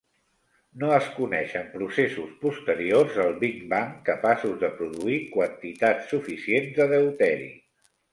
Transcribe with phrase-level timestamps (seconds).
[0.83, 7.47] No es coneixen processos posteriors al Big Bang capaços de produir quantitats suficients de deuteri.